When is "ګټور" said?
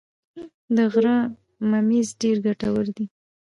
2.45-2.85